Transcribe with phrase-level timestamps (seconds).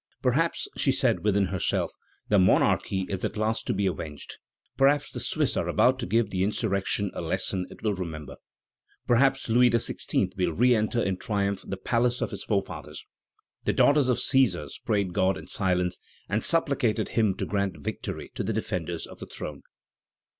[0.23, 1.91] Perhaps, she said within herself,
[2.27, 4.39] the monarchy is at last to be avenged;
[4.75, 8.37] perhaps the Swiss are about to give the insurrection a lesson it will remember;
[9.05, 10.35] perhaps Louis XVI.
[10.35, 13.05] will re enter in triumph the palace of his forefathers.
[13.65, 18.41] The daughter of Cæsars prayed God in silence, and supplicated Him to grant victory to
[18.41, 19.61] the defenders of the throne.